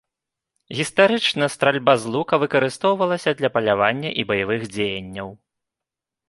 Гістарычна 0.77 1.49
стральба 1.55 1.93
з 2.03 2.13
лука 2.15 2.39
выкарыстоўвалася 2.45 3.35
для 3.43 3.49
палявання 3.59 4.09
і 4.23 4.27
баявых 4.33 4.61
дзеянняў. 4.73 5.29